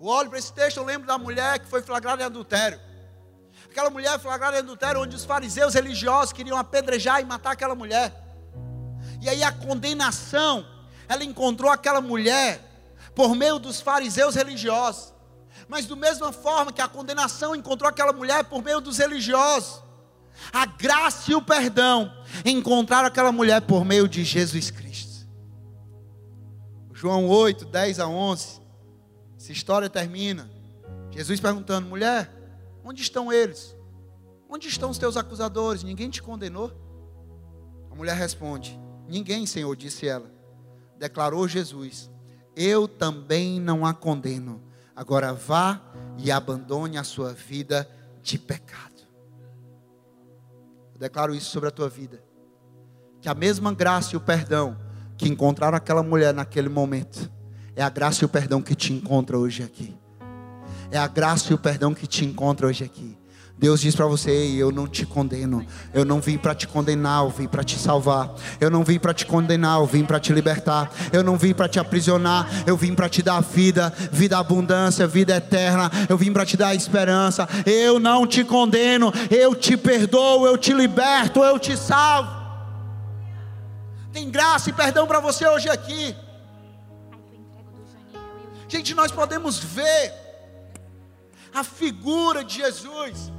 [0.00, 2.80] Eu olho para esse texto, eu lembro da mulher que foi flagrada em adultério.
[3.70, 8.12] Aquela mulher flagrada em adultério, onde os fariseus religiosos queriam apedrejar e matar aquela mulher.
[9.22, 10.66] E aí a condenação,
[11.08, 12.65] ela encontrou aquela mulher
[13.16, 15.14] por meio dos fariseus religiosos.
[15.66, 19.82] Mas, do mesma forma que a condenação encontrou aquela mulher por meio dos religiosos,
[20.52, 22.12] a graça e o perdão
[22.44, 25.26] encontraram aquela mulher por meio de Jesus Cristo.
[26.92, 28.60] João 8, 10 a 11.
[29.38, 30.50] Essa história termina.
[31.10, 32.30] Jesus perguntando: mulher,
[32.84, 33.74] onde estão eles?
[34.48, 35.82] Onde estão os teus acusadores?
[35.82, 36.70] Ninguém te condenou?
[37.90, 40.30] A mulher responde: Ninguém, Senhor, disse ela.
[40.98, 42.10] Declarou Jesus
[42.56, 44.62] eu também não a condeno.
[44.96, 45.80] Agora vá
[46.16, 47.88] e abandone a sua vida
[48.22, 48.96] de pecado.
[50.94, 52.24] Eu declaro isso sobre a tua vida.
[53.20, 54.78] Que a mesma graça e o perdão
[55.16, 57.30] que encontraram aquela mulher naquele momento,
[57.74, 59.96] é a graça e o perdão que te encontra hoje aqui.
[60.90, 63.18] É a graça e o perdão que te encontra hoje aqui.
[63.58, 65.66] Deus diz para você: Eu não te condeno.
[65.94, 68.34] Eu não vim para te condenar, eu vim para te salvar.
[68.60, 70.92] Eu não vim para te condenar, eu vim para te libertar.
[71.10, 75.36] Eu não vim para te aprisionar, eu vim para te dar vida, vida abundância, vida
[75.36, 75.90] eterna.
[76.06, 77.48] Eu vim para te dar esperança.
[77.64, 82.36] Eu não te condeno, eu te perdoo, eu te liberto, eu te salvo.
[84.12, 86.14] Tem graça e perdão para você hoje aqui.
[88.68, 90.12] Gente, nós podemos ver
[91.54, 93.32] a figura de Jesus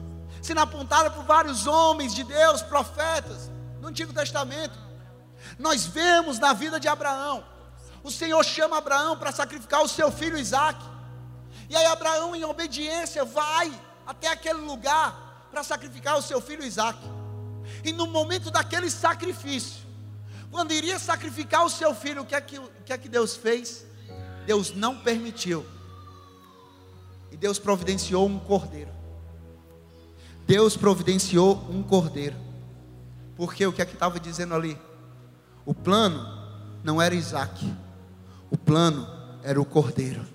[0.48, 4.80] sendo apontada por vários homens de Deus, profetas, no Antigo Testamento.
[5.60, 7.44] Nós vemos na vida de Abraão,
[8.02, 10.80] o Senhor chama Abraão para sacrificar o seu filho Isaac.
[11.70, 13.70] E aí Abraão, em obediência, vai
[14.06, 16.98] até aquele lugar para sacrificar o seu filho Isaac.
[17.84, 19.86] E no momento daquele sacrifício,
[20.50, 23.36] quando iria sacrificar o seu filho, o que é que, o que, é que Deus
[23.36, 23.86] fez?
[24.46, 25.66] Deus não permitiu.
[27.30, 28.97] E Deus providenciou um cordeiro.
[30.48, 32.36] Deus providenciou um cordeiro.
[33.36, 34.78] Porque o que é que estava dizendo ali?
[35.66, 36.26] O plano
[36.84, 37.70] não era Isaac.
[38.50, 39.06] O plano
[39.44, 40.26] era o cordeiro.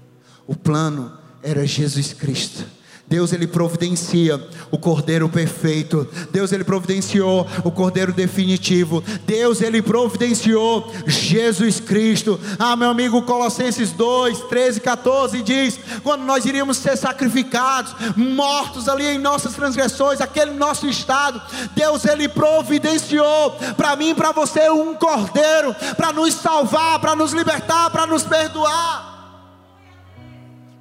[0.46, 2.66] O plano era Jesus Cristo.
[3.12, 6.08] Deus ele providencia o cordeiro perfeito.
[6.30, 9.04] Deus ele providenciou o cordeiro definitivo.
[9.26, 12.40] Deus ele providenciou Jesus Cristo.
[12.58, 19.04] Ah, meu amigo, Colossenses 2, 13, 14 diz: quando nós iríamos ser sacrificados, mortos ali
[19.04, 21.38] em nossas transgressões, aquele nosso estado,
[21.76, 27.34] Deus ele providenciou para mim e para você um cordeiro para nos salvar, para nos
[27.34, 29.12] libertar, para nos perdoar.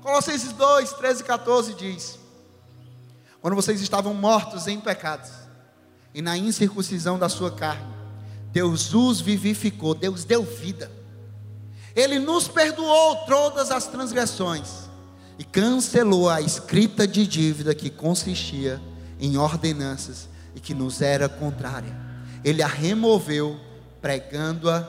[0.02, 2.21] Colossenses 2, 13 e 14 diz:
[3.42, 5.32] quando vocês estavam mortos em pecados
[6.14, 7.92] e na incircuncisão da sua carne,
[8.52, 10.92] Deus os vivificou, Deus deu vida.
[11.96, 14.90] Ele nos perdoou todas as transgressões
[15.40, 18.80] e cancelou a escrita de dívida que consistia
[19.20, 21.96] em ordenanças e que nos era contrária.
[22.44, 23.60] Ele a removeu,
[24.02, 24.80] pregando-a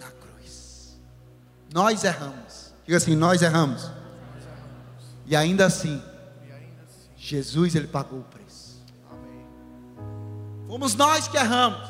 [0.00, 0.96] na cruz.
[1.72, 2.72] Nós erramos.
[2.84, 3.90] Diga assim: nós erramos.
[5.26, 6.02] E ainda assim,
[7.26, 8.84] Jesus ele pagou o preço.
[9.10, 9.46] Amém.
[10.68, 11.80] Fomos nós que erramos.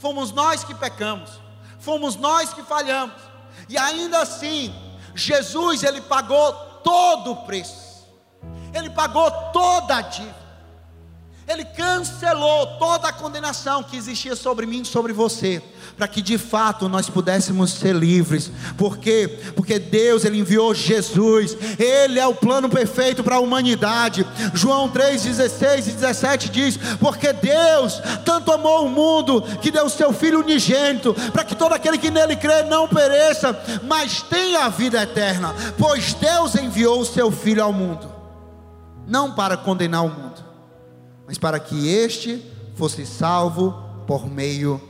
[0.00, 1.30] Fomos nós que pecamos.
[1.78, 3.14] Fomos nós que falhamos.
[3.68, 4.74] E ainda assim,
[5.14, 6.52] Jesus ele pagou
[6.82, 8.04] todo o preço.
[8.74, 10.43] Ele pagou toda a dívida.
[11.46, 15.62] Ele cancelou toda a condenação que existia sobre mim e sobre você
[15.96, 18.50] para que de fato nós pudéssemos ser livres.
[18.76, 19.38] Por quê?
[19.54, 21.56] Porque Deus ele enviou Jesus.
[21.78, 24.26] Ele é o plano perfeito para a humanidade.
[24.52, 30.12] João 3:16 e 17 diz: "Porque Deus tanto amou o mundo que deu o seu
[30.12, 35.02] filho unigênito, para que todo aquele que nele crê não pereça, mas tenha a vida
[35.02, 35.54] eterna.
[35.78, 38.10] Pois Deus enviou o seu filho ao mundo,
[39.06, 40.43] não para condenar o mundo,
[41.26, 42.44] mas para que este
[42.74, 43.72] fosse salvo
[44.06, 44.80] por meio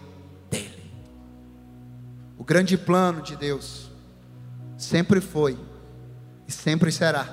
[2.45, 3.89] o grande plano de Deus
[4.76, 5.59] sempre foi
[6.47, 7.24] e sempre será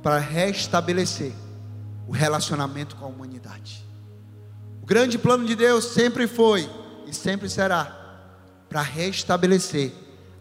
[0.00, 1.32] para restabelecer
[2.06, 3.84] o relacionamento com a humanidade.
[4.80, 6.70] O grande plano de Deus sempre foi
[7.04, 7.86] e sempre será
[8.68, 9.92] para restabelecer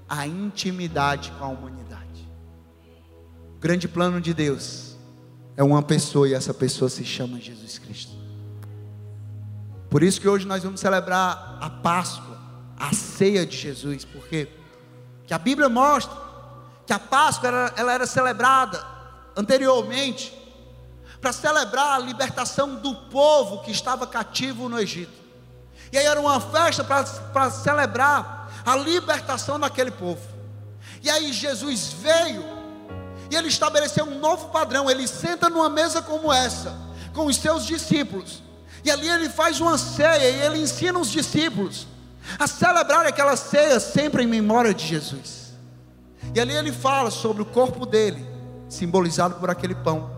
[0.08, 2.30] a intimidade com a humanidade.
[3.56, 4.87] O grande plano de Deus
[5.58, 8.16] é uma pessoa e essa pessoa se chama Jesus Cristo.
[9.90, 12.38] Por isso que hoje nós vamos celebrar a Páscoa
[12.80, 14.48] a ceia de Jesus, porque
[15.26, 16.16] que a Bíblia mostra
[16.86, 18.86] que a Páscoa era, ela era celebrada
[19.36, 20.32] anteriormente
[21.20, 25.12] para celebrar a libertação do povo que estava cativo no Egito.
[25.92, 30.22] E aí era uma festa para celebrar a libertação daquele povo.
[31.02, 32.57] E aí Jesus veio
[33.30, 34.90] e ele estabeleceu um novo padrão.
[34.90, 36.76] Ele senta numa mesa como essa,
[37.14, 38.44] com os seus discípulos.
[38.84, 41.88] E ali ele faz uma ceia e ele ensina os discípulos
[42.40, 45.54] a celebrar aquela ceia sempre em memória de Jesus.
[46.34, 48.26] E ali ele fala sobre o corpo dele,
[48.70, 50.12] simbolizado por aquele pão.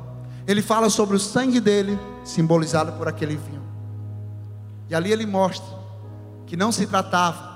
[0.47, 3.63] Ele fala sobre o sangue dele, simbolizado por aquele vinho.
[4.89, 5.77] E ali ele mostra
[6.47, 7.47] que não se tratava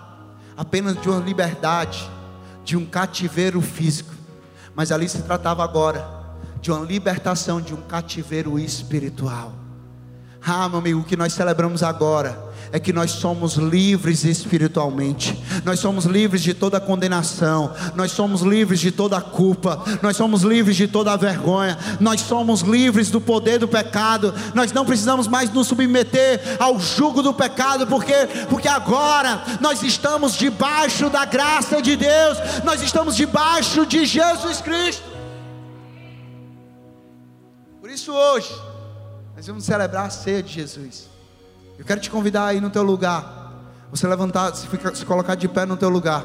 [0.55, 2.07] apenas de uma liberdade,
[2.63, 4.13] de um cativeiro físico,
[4.75, 6.05] mas ali se tratava agora
[6.61, 9.62] de uma libertação de um cativeiro espiritual.
[10.45, 15.79] Ah, meu amigo, o que nós celebramos agora é que nós somos livres espiritualmente, nós
[15.79, 20.87] somos livres de toda condenação, nós somos livres de toda culpa, nós somos livres de
[20.87, 26.41] toda vergonha, nós somos livres do poder do pecado, nós não precisamos mais nos submeter
[26.59, 32.81] ao jugo do pecado, porque, porque agora nós estamos debaixo da graça de Deus, nós
[32.81, 35.03] estamos debaixo de Jesus Cristo.
[37.79, 38.49] Por isso hoje,
[39.43, 41.09] nós vamos celebrar a ceia de Jesus.
[41.77, 43.51] Eu quero te convidar aí no teu lugar.
[43.91, 46.23] Você levantar, se, se colocar de pé no teu lugar.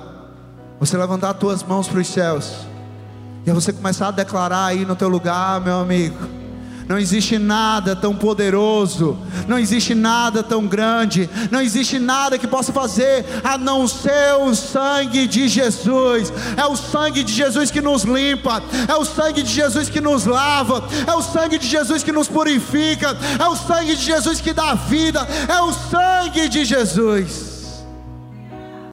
[0.78, 2.64] Você levantar as tuas mãos para os céus.
[3.44, 6.37] E você começar a declarar aí no teu lugar, meu amigo.
[6.88, 12.72] Não existe nada tão poderoso, não existe nada tão grande, não existe nada que possa
[12.72, 16.32] fazer a não ser o sangue de Jesus.
[16.56, 20.24] É o sangue de Jesus que nos limpa, é o sangue de Jesus que nos
[20.24, 24.54] lava, é o sangue de Jesus que nos purifica, é o sangue de Jesus que
[24.54, 27.47] dá vida, é o sangue de Jesus.